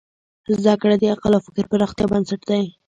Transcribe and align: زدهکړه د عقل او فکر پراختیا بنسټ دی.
زدهکړه 0.61 0.95
د 0.99 1.03
عقل 1.13 1.31
او 1.35 1.45
فکر 1.47 1.63
پراختیا 1.71 2.05
بنسټ 2.11 2.41
دی. 2.49 2.63